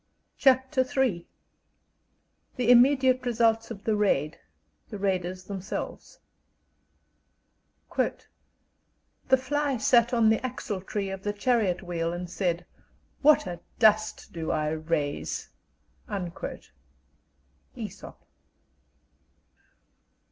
[0.35, 1.27] CHAPTER III
[2.55, 4.39] THE IMMEDIATE RESULTS OF THE RAID
[4.89, 6.17] THE RAIDERS THEMSELVES
[7.95, 12.65] "The fly sat on the axle tree of the chariot wheel, and said,
[13.21, 15.49] 'What a dust do I raise!'"
[16.09, 18.15] Æsop.